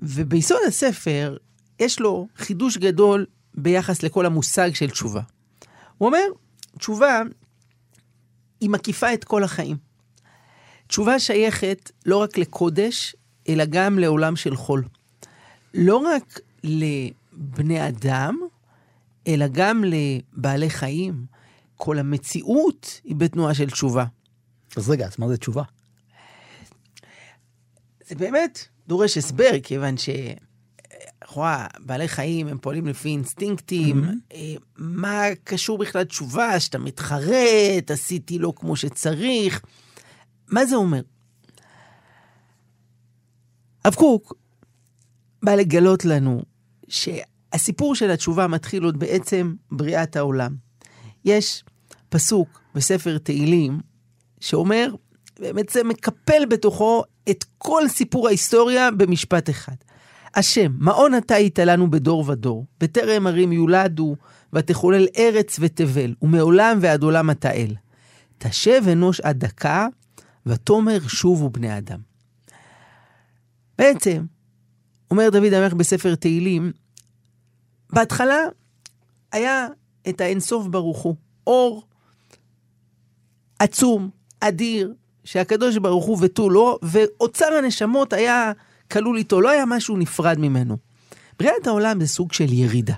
[0.00, 1.36] וביסוד הספר
[1.78, 5.20] יש לו חידוש גדול ביחס לכל המושג של תשובה.
[5.98, 6.24] הוא אומר,
[6.78, 7.22] תשובה
[8.60, 9.76] היא מקיפה את כל החיים.
[10.86, 13.16] תשובה שייכת לא רק לקודש,
[13.48, 14.84] אלא גם לעולם של חול.
[15.74, 18.38] לא רק לבני אדם,
[19.26, 21.26] אלא גם לבעלי חיים.
[21.76, 24.04] כל המציאות היא בתנועה של תשובה.
[24.76, 25.62] אז רגע, אז מה זה תשובה?
[28.06, 30.08] זה באמת דורש הסבר, כיוון ש...
[31.32, 34.04] לכאורה, בעלי חיים הם פועלים לפי אינסטינקטים.
[34.04, 34.36] Mm-hmm.
[34.76, 36.60] מה קשור בכלל תשובה?
[36.60, 39.62] שאתה מתחרט, עשיתי לא כמו שצריך.
[40.48, 41.02] מה זה אומר?
[43.84, 44.34] הרב קוק
[45.42, 46.42] בא לגלות לנו
[46.88, 47.08] ש...
[47.52, 50.54] הסיפור של התשובה מתחיל עוד בעצם בריאת העולם.
[51.24, 51.64] יש
[52.08, 53.80] פסוק בספר תהילים
[54.40, 54.94] שאומר,
[55.38, 59.76] באמת זה מקפל בתוכו את כל סיפור ההיסטוריה במשפט אחד.
[60.34, 64.16] השם, מעון אתה היית לנו בדור ודור, בטרם ערים יולדו,
[64.52, 67.74] ותחולל ארץ ותבל, ומעולם ועד עולם אתה אל.
[68.38, 69.86] תשב אנוש עד דקה,
[70.46, 72.00] ותאמר שובו בני אדם.
[73.78, 74.24] בעצם,
[75.10, 76.72] אומר דוד המלך בספר תהילים,
[77.92, 78.38] בהתחלה
[79.32, 79.66] היה
[80.08, 81.16] את האינסוף ברוך הוא,
[81.46, 81.82] אור
[83.58, 88.52] עצום, אדיר, שהקדוש ברוך הוא ותו לו, ואוצר הנשמות היה
[88.92, 90.76] כלול איתו, לא היה משהו נפרד ממנו.
[91.38, 92.94] בריאת העולם זה סוג של ירידה,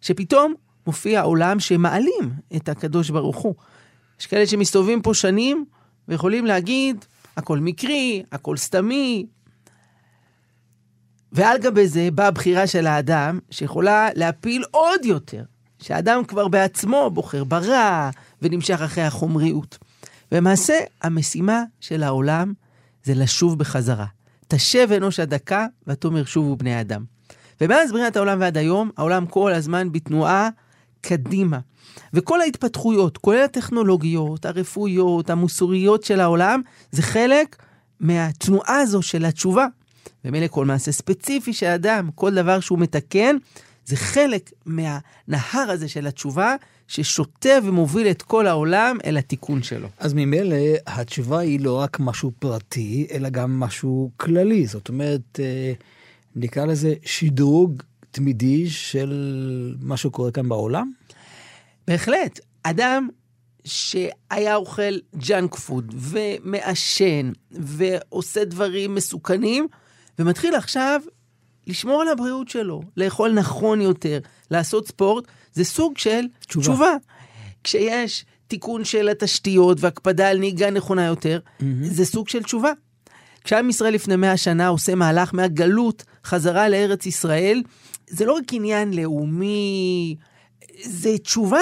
[0.00, 0.54] שפתאום
[0.86, 3.54] מופיע עולם שמעלים את הקדוש ברוך הוא.
[4.20, 5.64] יש כאלה שמסתובבים פה שנים
[6.08, 7.04] ויכולים להגיד,
[7.36, 9.26] הכל מקרי, הכל סתמי,
[11.32, 15.42] ועל גבי זה באה הבחירה של האדם, שיכולה להפיל עוד יותר,
[15.82, 18.10] שהאדם כבר בעצמו בוחר ברע
[18.42, 19.78] ונמשך אחרי החומריות.
[20.32, 22.52] ולמעשה, המשימה של העולם
[23.04, 24.06] זה לשוב בחזרה.
[24.56, 27.04] תשב אנוש הדקה, ותאמר שובו בני אדם.
[27.60, 30.48] ומאז בריאת העולם ועד היום, העולם כל הזמן בתנועה
[31.00, 31.58] קדימה.
[32.12, 37.56] וכל ההתפתחויות, כולל הטכנולוגיות, הרפואיות, המוסריות של העולם, זה חלק
[38.00, 39.66] מהתנועה הזו של התשובה.
[40.24, 43.36] ומילא כל מעשה ספציפי של אדם, כל דבר שהוא מתקן,
[43.86, 46.56] זה חלק מהנהר הזה של התשובה,
[46.88, 49.88] ששוטה ומוביל את כל העולם אל התיקון שלו.
[49.98, 54.66] אז ממילא התשובה היא לא רק משהו פרטי, אלא גם משהו כללי.
[54.66, 55.72] זאת אומרת, אה,
[56.36, 60.92] נקרא לזה שדרוג תמידי של מה שקורה כאן בעולם?
[61.88, 62.40] בהחלט.
[62.62, 63.08] אדם
[63.64, 69.68] שהיה אוכל ג'אנק פוד ומעשן ועושה דברים מסוכנים,
[70.18, 71.00] ומתחיל עכשיו
[71.66, 74.18] לשמור על הבריאות שלו, לאכול נכון יותר,
[74.50, 76.62] לעשות ספורט, זה סוג של תשובה.
[76.62, 76.96] תשובה.
[77.64, 81.64] כשיש תיקון של התשתיות והקפדה על נהיגה נכונה יותר, mm-hmm.
[81.82, 82.72] זה סוג של תשובה.
[83.44, 87.62] כשעם ישראל לפני מאה שנה עושה מהלך מהגלות חזרה לארץ ישראל,
[88.10, 90.16] זה לא רק עניין לאומי,
[90.84, 91.58] זה תשובה.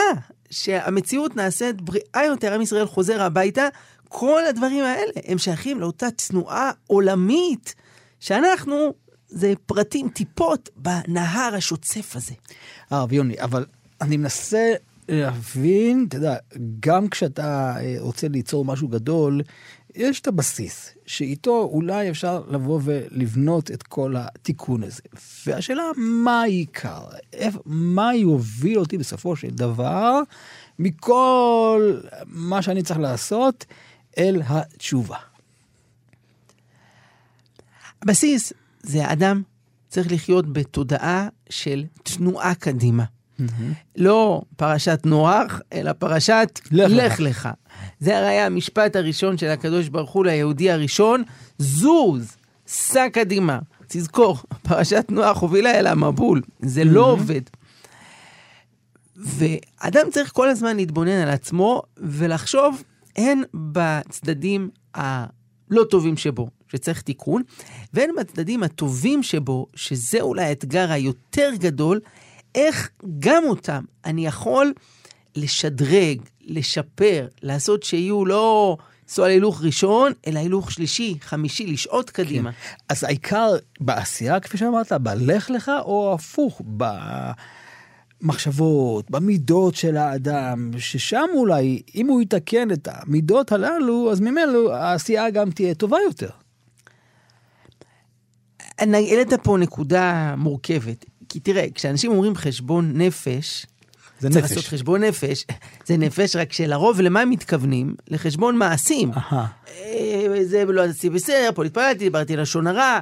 [0.50, 3.68] שהמציאות נעשית בריאה יותר, עם ישראל חוזר הביתה,
[4.08, 7.74] כל הדברים האלה הם שייכים לאותה תנועה עולמית,
[8.20, 8.94] שאנחנו,
[9.32, 12.34] זה פרטים, טיפות בנהר השוצף הזה.
[12.90, 13.66] הרב יוני, אבל
[14.00, 14.72] אני מנסה
[15.08, 16.36] להבין, אתה יודע,
[16.80, 19.42] גם כשאתה אה, רוצה ליצור משהו גדול,
[19.94, 25.02] יש את הבסיס, שאיתו אולי אפשר לבוא ולבנות את כל התיקון הזה.
[25.46, 27.04] והשאלה, מה העיקר?
[27.66, 30.20] מה יוביל אותי בסופו של דבר,
[30.78, 33.64] מכל מה שאני צריך לעשות,
[34.18, 35.16] אל התשובה?
[38.02, 39.42] הבסיס זה האדם
[39.88, 43.04] צריך לחיות בתודעה של תנועה קדימה.
[43.04, 43.44] Mm-hmm.
[43.96, 47.48] לא פרשת נוח, אלא פרשת לך, לך לך.
[48.00, 51.22] זה הרי המשפט הראשון של הקדוש ברוך הוא ליהודי הראשון,
[51.58, 53.58] זוז, סע קדימה.
[53.88, 56.84] תזכור, פרשת נוח הובילה אל המבול, זה mm-hmm.
[56.84, 57.40] לא עובד.
[59.16, 62.82] ואדם צריך כל הזמן להתבונן על עצמו ולחשוב
[63.16, 67.42] הן בצדדים הלא טובים שבו, שצריך תיקון,
[67.92, 72.00] והן בצדדים הטובים שבו, שזה אולי האתגר היותר גדול,
[72.54, 74.72] איך גם אותם אני יכול
[75.36, 78.76] לשדרג, לשפר, לעשות שיהיו לא
[79.08, 82.10] לנסוע להילוך ראשון, אלא הילוך שלישי, חמישי, לשעות.
[82.10, 82.52] קדימה.
[82.52, 82.58] כן.
[82.88, 86.62] אז העיקר בעשייה, כפי שאמרת, בלך לך, או הפוך,
[88.22, 95.30] במחשבות, במידות של האדם, ששם אולי, אם הוא יתקן את המידות הללו, אז ממנו העשייה
[95.30, 96.30] גם תהיה טובה יותר.
[98.94, 101.04] העלית פה נקודה מורכבת.
[101.28, 103.66] כי תראה, כשאנשים אומרים חשבון נפש,
[104.20, 104.56] זה צריך נפש.
[104.56, 105.44] לעשות חשבון נפש,
[105.86, 107.94] זה נפש, רק שלרוב למה הם מתכוונים?
[108.08, 109.10] לחשבון מעשים.
[109.68, 112.98] אה, זה לא עשיתי בסדר, פה התפללתי, דיברתי לשון הרע.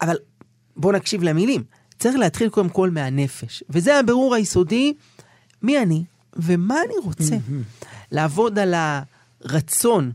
[0.00, 0.16] אבל
[0.76, 1.64] בואו נקשיב למילים.
[1.98, 3.64] צריך להתחיל קודם כל מהנפש.
[3.70, 4.94] וזה הבירור היסודי,
[5.62, 6.04] מי אני
[6.36, 7.36] ומה אני רוצה.
[8.12, 8.74] לעבוד על
[9.44, 10.12] הרצון.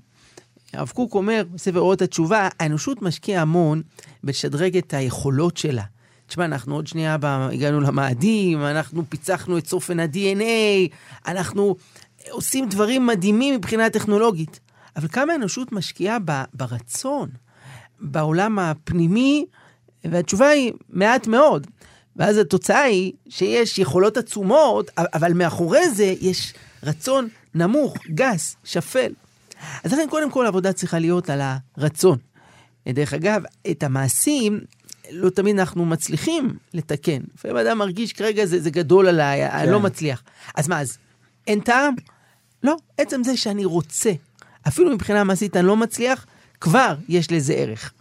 [0.75, 3.81] הרב קוק אומר, בספר אורות התשובה, האנושות משקיעה המון
[4.23, 5.83] בלשדרג את היכולות שלה.
[6.27, 10.93] תשמע, אנחנו עוד שנייה הגענו למאדים, אנחנו פיצחנו את צופן ה-DNA,
[11.27, 11.75] אנחנו
[12.29, 14.59] עושים דברים מדהימים מבחינה טכנולוגית.
[14.95, 16.17] אבל כמה האנושות משקיעה
[16.53, 17.29] ברצון,
[17.99, 19.45] בעולם הפנימי,
[20.05, 21.67] והתשובה היא מעט מאוד.
[22.15, 29.11] ואז התוצאה היא שיש יכולות עצומות, אבל מאחורי זה יש רצון נמוך, גס, שפל.
[29.83, 31.41] אז לכן קודם כל העבודה צריכה להיות על
[31.77, 32.17] הרצון.
[32.89, 34.59] דרך אגב, את המעשים
[35.11, 37.21] לא תמיד אנחנו מצליחים לתקן.
[37.33, 39.57] לפעמים אדם מרגיש כרגע זה, זה גדול עליי, כן.
[39.57, 40.23] אני לא מצליח.
[40.55, 40.97] אז מה, אז
[41.47, 41.95] אין טעם?
[42.63, 44.11] לא, עצם זה שאני רוצה,
[44.67, 46.25] אפילו מבחינה מעשית אני לא מצליח,
[46.61, 47.93] כבר יש לזה ערך.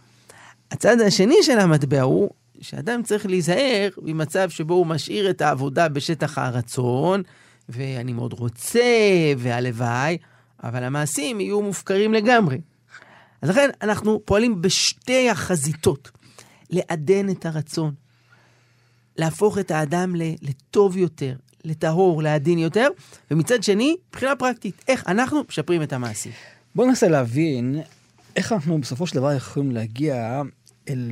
[0.71, 2.29] הצד השני של המטבע הוא
[2.61, 7.23] שאדם צריך להיזהר ממצב שבו הוא משאיר את העבודה בשטח הרצון,
[7.69, 8.83] ואני מאוד רוצה,
[9.37, 10.17] והלוואי,
[10.63, 12.57] אבל המעשים יהיו מופקרים לגמרי.
[13.41, 16.11] אז לכן אנחנו פועלים בשתי החזיתות.
[16.69, 17.93] לעדן את הרצון,
[19.17, 22.87] להפוך את האדם לטוב יותר, לטהור, לעדין יותר,
[23.31, 26.31] ומצד שני, מבחינה פרקטית, איך אנחנו משפרים את המעשים.
[26.75, 27.81] בואו ננסה להבין
[28.35, 30.41] איך אנחנו בסופו של דבר יכולים להגיע
[30.89, 31.11] אל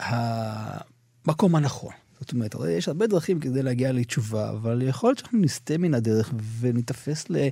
[0.00, 1.92] המקום הנכון.
[2.20, 5.94] זאת אומרת, הרי יש הרבה דרכים כדי להגיע לתשובה, אבל יכול להיות שאנחנו נסטה מן
[5.94, 7.48] הדרך וניתפס ל...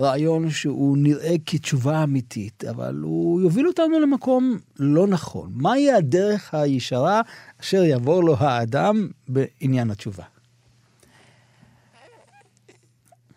[0.00, 5.52] רעיון שהוא נראה כתשובה אמיתית, אבל הוא יוביל אותנו למקום לא נכון.
[5.54, 7.20] מהי הדרך הישרה
[7.60, 10.24] אשר יעבור לו האדם בעניין התשובה?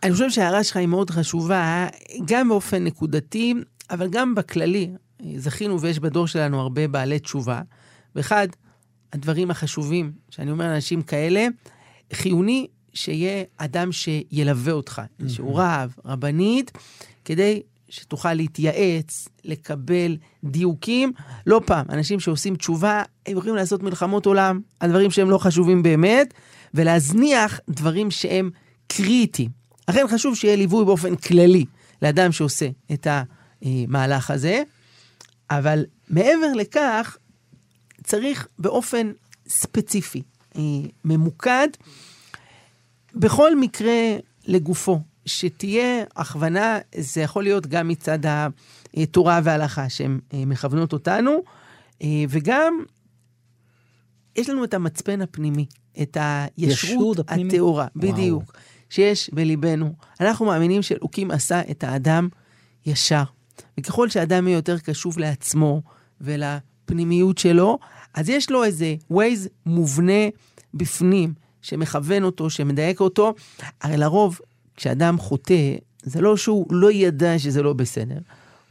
[0.03, 1.87] אני חושב שההערה שלך היא מאוד חשובה,
[2.25, 3.53] גם באופן נקודתי,
[3.91, 4.91] אבל גם בכללי.
[5.35, 7.61] זכינו ויש בדור שלנו הרבה בעלי תשובה.
[8.15, 8.47] ואחד
[9.13, 11.47] הדברים החשובים שאני אומר לאנשים כאלה,
[12.13, 15.29] חיוני שיהיה אדם שילווה אותך, mm-hmm.
[15.29, 16.71] שהוא רב, רבנית,
[17.25, 21.11] כדי שתוכל להתייעץ, לקבל דיוקים.
[21.47, 25.83] לא פעם, אנשים שעושים תשובה, הם יכולים לעשות מלחמות עולם על דברים שהם לא חשובים
[25.83, 26.33] באמת,
[26.73, 28.49] ולהזניח דברים שהם
[28.87, 29.49] קריטיים.
[29.89, 31.65] לכן חשוב שיהיה ליווי באופן כללי
[32.01, 33.07] לאדם שעושה את
[33.61, 34.63] המהלך הזה,
[35.49, 37.17] אבל מעבר לכך,
[38.03, 39.11] צריך באופן
[39.47, 40.21] ספציפי,
[40.55, 40.61] אה,
[41.05, 41.67] ממוקד,
[43.19, 48.19] בכל מקרה לגופו, שתהיה הכוונה, זה יכול להיות גם מצד
[48.93, 51.43] התורה וההלכה שהן אה, מכוונות אותנו,
[52.01, 52.83] אה, וגם
[54.35, 55.65] יש לנו את המצפן הפנימי,
[56.01, 56.17] את
[56.57, 58.53] הישרות הטהורה, בדיוק,
[58.89, 59.93] שיש בליבנו.
[60.19, 62.29] אנחנו מאמינים שאלוקים עשה את האדם
[62.85, 63.23] ישר.
[63.79, 65.81] וככל שאדם יהיה יותר קשוב לעצמו
[66.21, 67.79] ולפנימיות שלו,
[68.13, 70.23] אז יש לו איזה ווייז מובנה
[70.73, 73.33] בפנים, שמכוון אותו, שמדייק אותו.
[73.81, 74.39] הרי לרוב,
[74.75, 78.17] כשאדם חוטא, זה לא שהוא לא ידע שזה לא בסדר.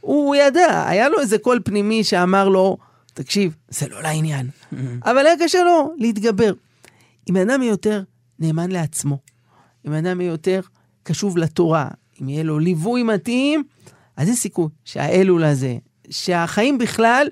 [0.01, 2.77] הוא ידע, היה לו איזה קול פנימי שאמר לו,
[3.13, 4.49] תקשיב, זה לא לעניין.
[5.09, 6.53] אבל היה קשה לו להתגבר.
[7.29, 8.03] אם אדם יהיה יותר
[8.39, 9.17] נאמן לעצמו,
[9.87, 10.59] אם אדם יהיה יותר
[11.03, 11.87] קשוב לתורה,
[12.21, 13.63] אם יהיה לו ליווי מתאים,
[14.17, 15.77] אז יש סיכוי שהאלול הזה,
[16.09, 17.27] שהחיים בכלל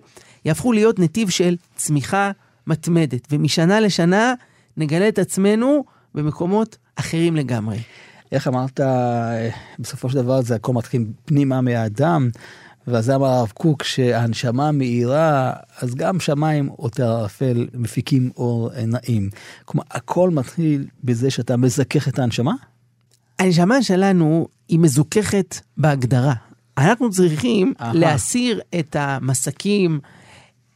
[0.46, 2.32] יהפכו להיות נתיב של צמיחה
[2.68, 4.34] מתמדת, ומשנה לשנה
[4.78, 5.84] נגלה את עצמנו
[6.16, 7.78] במקומות אחרים לגמרי.
[8.32, 8.80] איך אמרת,
[9.80, 12.30] בסופו של דבר זה הכל מתחיל פנימה מהאדם,
[12.88, 19.30] ואז אמר הרב קוק שהנשמה מאירה, אז גם שמיים או תערפל מפיקים אור נעים.
[19.66, 22.54] כלומר, הכל מתחיל בזה שאתה מזכך את הנשמה?
[23.40, 26.34] הנשמה שלנו היא מזוככת בהגדרה.
[26.78, 27.84] אנחנו צריכים Aha.
[27.94, 30.00] להסיר את המסקים,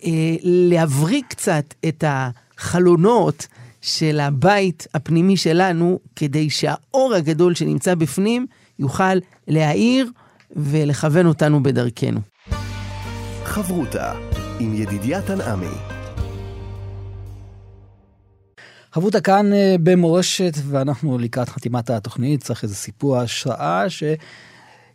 [0.04, 0.10] אה,
[0.44, 3.48] להבריק קצת את החלונות
[3.82, 8.46] של הבית הפנימי שלנו, כדי שהאור הגדול שנמצא בפנים
[8.80, 9.18] יוכל
[9.48, 10.12] להאיר
[10.56, 12.20] ולכוון אותנו בדרכנו.
[13.44, 14.14] חברותה
[14.60, 15.76] עם ידידיה תנעמי.
[18.92, 24.04] חברותה כאן אה, במורשת, ואנחנו לקראת חתימת התוכנית, צריך איזה סיפור השראה ש...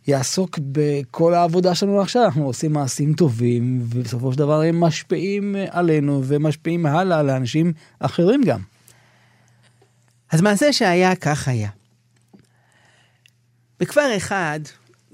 [0.07, 6.21] יעסוק בכל העבודה שלנו עכשיו, אנחנו עושים מעשים טובים, ובסופו של דבר הם משפיעים עלינו
[6.25, 8.59] ומשפיעים הלאה לאנשים אחרים גם.
[10.31, 11.69] אז מעשה שהיה, כך היה.
[13.79, 14.59] בכפר אחד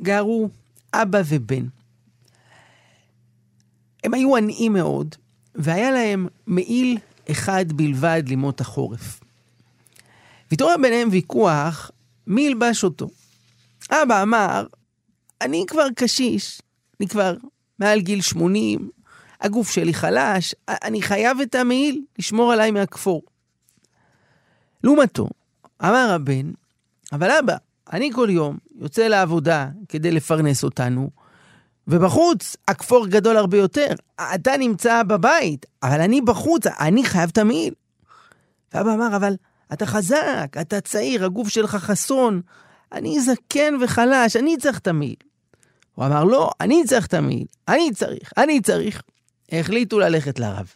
[0.01, 0.49] גרו
[0.93, 1.65] אבא ובן.
[4.03, 5.15] הם היו עניים מאוד,
[5.55, 6.97] והיה להם מעיל
[7.31, 9.19] אחד בלבד לימות החורף.
[10.51, 11.91] והתעורר ביניהם ויכוח
[12.27, 13.09] מי ילבש אותו.
[13.91, 14.65] אבא אמר,
[15.41, 16.61] אני כבר קשיש,
[16.99, 17.35] אני כבר
[17.79, 18.89] מעל גיל 80,
[19.41, 23.21] הגוף שלי חלש, אני חייב את המעיל לשמור עליי מהכפור.
[24.83, 25.27] לעומתו,
[25.81, 26.51] אמר הבן,
[27.11, 27.55] אבל אבא,
[27.93, 31.09] אני כל יום יוצא לעבודה כדי לפרנס אותנו,
[31.87, 33.87] ובחוץ הכפור גדול הרבה יותר.
[34.35, 37.73] אתה נמצא בבית, אבל אני בחוץ, אני חייב את המעיל.
[38.73, 39.35] ואבא אמר, אבל
[39.73, 42.41] אתה חזק, אתה צעיר, הגוף שלך חסון,
[42.91, 45.15] אני זקן וחלש, אני צריך את המעיל.
[45.95, 49.01] הוא אמר, לא, אני צריך את המעיל, אני צריך, אני צריך.
[49.51, 50.73] החליטו ללכת לרב.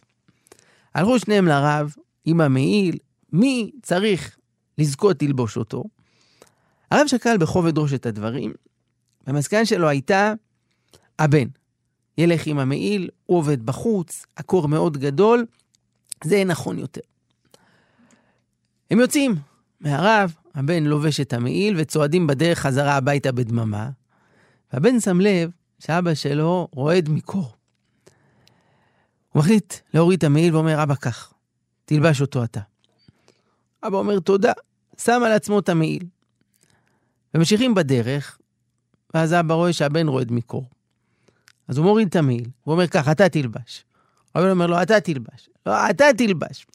[0.94, 1.94] הלכו שניהם לרב
[2.24, 2.96] עם המעיל,
[3.32, 4.36] מי צריך
[4.78, 5.84] לזכות ללבוש אותו?
[6.90, 8.52] הרב שקל בכובד ראש את הדברים,
[9.26, 10.32] והמסקנה שלו הייתה,
[11.18, 11.48] הבן,
[12.18, 15.46] ילך עם המעיל, הוא עובד בחוץ, הקור מאוד גדול,
[16.24, 17.00] זה נכון יותר.
[18.90, 19.34] הם יוצאים
[19.80, 23.90] מהרב, הבן לובש את המעיל וצועדים בדרך חזרה הביתה בדממה,
[24.72, 27.52] והבן שם לב שאבא שלו רועד מקור.
[29.32, 31.32] הוא מחליט להוריד את המעיל ואומר, אבא, קח,
[31.84, 32.60] תלבש אותו אתה.
[33.82, 34.52] אבא אומר, תודה,
[34.98, 36.04] שם על עצמו את המעיל.
[37.34, 38.38] וממשיכים בדרך,
[39.14, 40.64] ואז אבא רואה שהבן רועד מקור.
[41.68, 43.84] אז הוא מוריד את המעיל, הוא אומר, קח, אתה תלבש.
[44.34, 45.48] הבן אומר לו, אתה תלבש.
[45.66, 46.66] לא, אתה תלבש.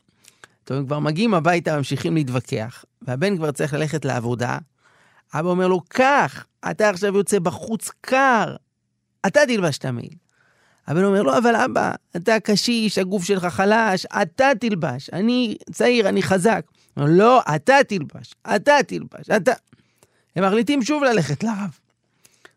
[0.63, 4.57] טוב, הם כבר מגיעים הביתה, ממשיכים להתווכח, והבן כבר צריך ללכת לעבודה.
[5.33, 8.55] אבא אומר לו, קח, אתה עכשיו יוצא בחוץ קר,
[9.27, 10.13] אתה תלבש את המעיל.
[10.87, 15.09] הבן אומר לו, לא, אבל אבא, אתה קשיש, הגוף שלך חלש, אתה תלבש.
[15.09, 16.65] אני צעיר, אני חזק.
[16.97, 19.51] אומר, לא, אתה תלבש, אתה תלבש, אתה...
[20.35, 21.79] הם מחליטים שוב ללכת לרב.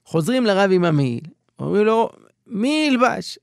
[0.05, 1.25] חוזרים לרב עם המעיל,
[1.59, 2.11] אומרים לו,
[2.47, 3.39] מי ילבש?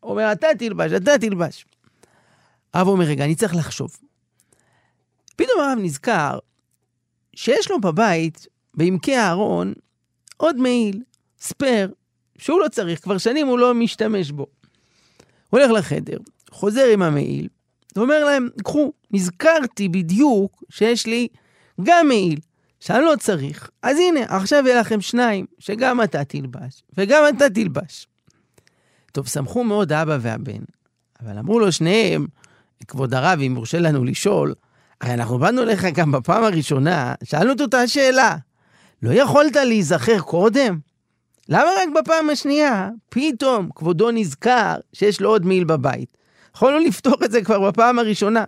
[0.00, 1.64] הוא אומר, אתה תלבש, אתה תלבש.
[2.74, 3.96] הרב אומר, רגע, אני צריך לחשוב.
[5.36, 6.38] פתאום הרב נזכר
[7.34, 9.72] שיש לו בבית, בעמקי הארון,
[10.36, 11.02] עוד מעיל,
[11.40, 11.94] ספייר,
[12.38, 14.46] שהוא לא צריך, כבר שנים הוא לא משתמש בו.
[15.50, 16.18] הוא הולך לחדר,
[16.50, 17.48] חוזר עם המעיל,
[17.96, 21.28] ואומר להם, קחו, נזכרתי בדיוק שיש לי
[21.82, 22.38] גם מעיל,
[22.80, 28.06] שאני לא צריך, אז הנה, עכשיו יהיה לכם שניים, שגם אתה תלבש, וגם אתה תלבש.
[29.12, 30.62] טוב, שמחו מאוד האבא והבן,
[31.22, 32.26] אבל אמרו לו שניהם,
[32.88, 34.54] כבוד הרב, אם יורשה לנו לשאול,
[35.00, 38.36] הרי אנחנו באנו אליך גם בפעם הראשונה, שאלנו את אותה שאלה.
[39.02, 40.78] לא יכולת להיזכר קודם?
[41.48, 46.17] למה רק בפעם השנייה, פתאום כבודו נזכר שיש לו עוד מעיל בבית?
[46.58, 48.44] יכולנו לפתור את זה כבר בפעם הראשונה.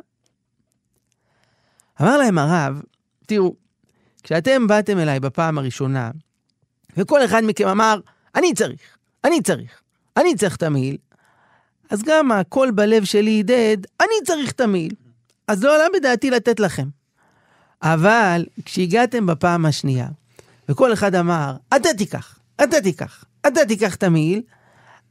[2.02, 2.82] אמר להם הרב,
[3.26, 3.54] תראו,
[4.22, 6.11] כשאתם באתם אליי בפעם הראשונה,
[6.96, 8.00] וכל אחד מכם אמר,
[8.34, 8.80] אני צריך,
[9.24, 9.82] אני צריך,
[10.16, 10.96] אני צריך את המעיל,
[11.90, 14.94] אז גם הקול בלב שלי הידד, אני צריך את המעיל.
[15.48, 16.88] אז לא עלה בדעתי לתת לכם.
[17.82, 20.08] אבל כשהגעתם בפעם השנייה,
[20.68, 24.42] וכל אחד אמר, אתה תיקח, אתה תיקח, אתה תיקח את המעיל,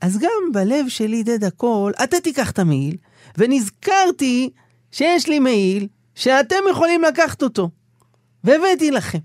[0.01, 2.95] אז גם בלב שלי הידד הכל, אתה תיקח את המעיל,
[3.37, 4.49] ונזכרתי
[4.91, 7.69] שיש לי מעיל שאתם יכולים לקחת אותו,
[8.43, 9.19] והבאתי לכם.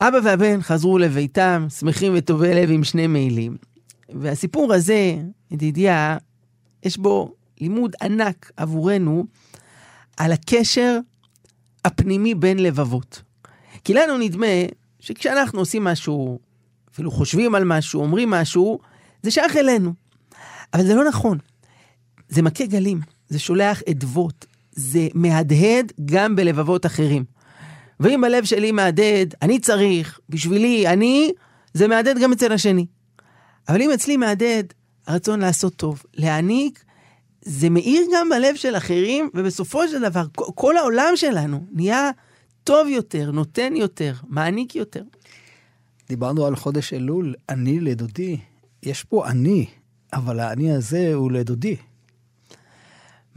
[0.00, 3.56] אבא והבן חזרו לביתם, שמחים וטובי לב עם שני מעילים.
[4.08, 5.16] והסיפור הזה,
[5.50, 6.16] ידידיה,
[6.82, 9.24] יש בו לימוד ענק עבורנו
[10.16, 10.98] על הקשר
[11.84, 13.22] הפנימי בין לבבות.
[13.84, 14.46] כי לנו נדמה
[15.00, 16.38] שכשאנחנו עושים משהו,
[16.92, 18.78] אפילו חושבים על משהו, אומרים משהו,
[19.22, 19.92] זה שייך אלינו.
[20.74, 21.38] אבל זה לא נכון.
[22.28, 27.24] זה מכה גלים, זה שולח אדוות, זה מהדהד גם בלבבות אחרים.
[28.00, 31.32] ואם הלב שלי מהדהד, אני צריך, בשבילי, אני,
[31.74, 32.86] זה מהדהד גם אצל השני.
[33.68, 34.72] אבל אם אצלי מהדהד
[35.06, 36.84] הרצון לעשות טוב, להעניק,
[37.42, 42.10] זה מאיר גם בלב של אחרים, ובסופו של דבר, כל העולם שלנו נהיה
[42.64, 45.02] טוב יותר, נותן יותר, מעניק יותר.
[46.10, 48.36] דיברנו על חודש אלול, אני לדודי.
[48.82, 49.66] יש פה אני,
[50.12, 51.76] אבל האני הזה הוא לדודי.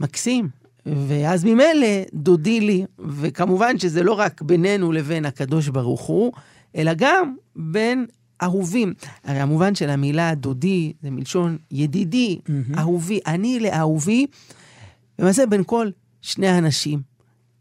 [0.00, 0.48] מקסים.
[0.86, 6.32] ואז ממילא דודי לי, וכמובן שזה לא רק בינינו לבין הקדוש ברוך הוא,
[6.76, 8.06] אלא גם בין
[8.42, 8.94] אהובים.
[9.24, 12.78] הרי המובן של המילה דודי זה מלשון ידידי, mm-hmm.
[12.78, 14.26] אהובי, אני לאהובי,
[15.18, 15.90] למעשה בין כל
[16.22, 17.00] שני אנשים.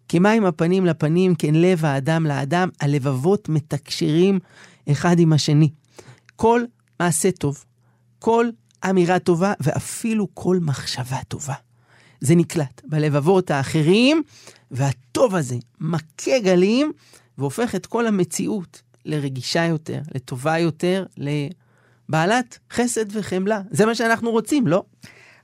[0.07, 4.39] כמים הפנים לפנים, כן לב האדם לאדם, הלבבות מתקשרים
[4.91, 5.69] אחד עם השני.
[6.36, 6.63] כל
[6.99, 7.65] מעשה טוב,
[8.19, 8.49] כל
[8.89, 11.53] אמירה טובה, ואפילו כל מחשבה טובה.
[12.21, 14.23] זה נקלט בלבבות האחרים,
[14.71, 16.91] והטוב הזה מכה גלים
[17.38, 23.61] והופך את כל המציאות לרגישה יותר, לטובה יותר, לבעלת חסד וחמלה.
[23.71, 24.84] זה מה שאנחנו רוצים, לא?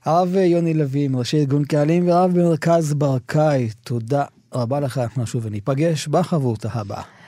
[0.04, 4.24] הרב יוני לוי, מראשי ארגון קהלים ורב במרכז ברקאי, תודה
[4.54, 7.19] רבה לך, אנחנו שוב וניפגש בחברות הבאה.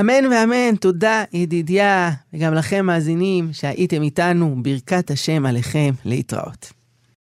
[0.00, 6.75] אמן ואמן, תודה ידידיה, וגם לכם מאזינים שהייתם איתנו, ברכת השם עליכם להתראות.